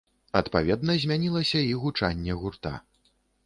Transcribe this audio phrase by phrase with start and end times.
[0.39, 2.77] Адпаведна змянілася і гучанне гурта.